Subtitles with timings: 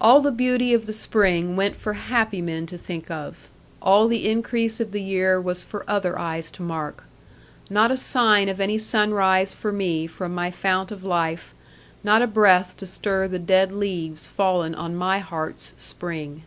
[0.00, 3.48] All the beauty of the spring went for happy men to think of;
[3.82, 7.02] all the increase of the year was for other eyes to mark.
[7.68, 11.52] Not a sign of any sunrise for me from my fount of life,
[12.04, 16.44] not a breath to stir the dead leaves fallen on my heart's Spring.